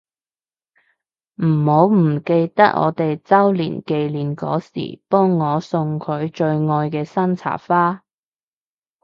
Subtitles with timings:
[1.43, 8.01] 唔好唔記得我哋週年紀念嗰時幫我送佢最愛嘅山茶花